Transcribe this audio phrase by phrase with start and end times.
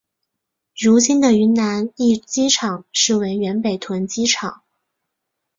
[0.75, 4.63] 如今的云南驿机场实为原北屯机场。